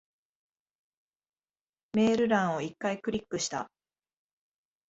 [1.93, 3.69] メール欄を一回クリックした。